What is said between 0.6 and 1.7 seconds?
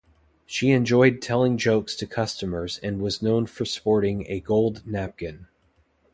enjoyed telling